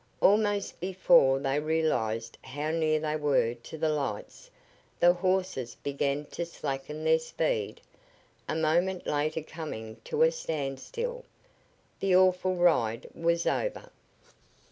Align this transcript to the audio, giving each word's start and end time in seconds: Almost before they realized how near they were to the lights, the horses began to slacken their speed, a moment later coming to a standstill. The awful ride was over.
Almost 0.19 0.79
before 0.79 1.37
they 1.37 1.59
realized 1.59 2.35
how 2.43 2.71
near 2.71 2.99
they 2.99 3.15
were 3.15 3.53
to 3.53 3.77
the 3.77 3.89
lights, 3.89 4.49
the 4.99 5.13
horses 5.13 5.75
began 5.75 6.25
to 6.31 6.43
slacken 6.43 7.03
their 7.03 7.19
speed, 7.19 7.81
a 8.49 8.55
moment 8.55 9.05
later 9.05 9.43
coming 9.43 9.97
to 10.05 10.23
a 10.23 10.31
standstill. 10.31 11.23
The 11.99 12.15
awful 12.15 12.55
ride 12.55 13.05
was 13.13 13.45
over. 13.45 13.91